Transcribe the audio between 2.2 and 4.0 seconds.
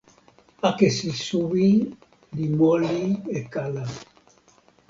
li moli e kala